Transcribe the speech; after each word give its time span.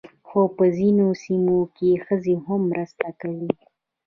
خو 0.27 0.41
په 0.57 0.65
ځینو 0.77 1.07
سیمو 1.23 1.59
کې 1.75 2.01
ښځې 2.05 2.35
هم 2.45 2.61
مرسته 2.71 3.07
کوي. 3.21 3.51